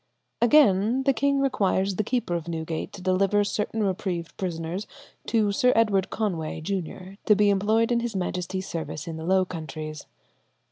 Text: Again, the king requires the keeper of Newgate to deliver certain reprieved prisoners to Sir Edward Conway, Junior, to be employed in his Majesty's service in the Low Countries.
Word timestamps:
Again, 0.41 1.03
the 1.03 1.13
king 1.13 1.39
requires 1.39 1.95
the 1.95 2.03
keeper 2.03 2.33
of 2.33 2.47
Newgate 2.47 2.91
to 2.93 3.03
deliver 3.03 3.43
certain 3.43 3.83
reprieved 3.83 4.35
prisoners 4.35 4.87
to 5.27 5.51
Sir 5.51 5.71
Edward 5.75 6.09
Conway, 6.09 6.59
Junior, 6.59 7.17
to 7.27 7.35
be 7.35 7.51
employed 7.51 7.91
in 7.91 7.99
his 7.99 8.15
Majesty's 8.15 8.67
service 8.67 9.05
in 9.07 9.17
the 9.17 9.23
Low 9.27 9.45
Countries. 9.45 10.07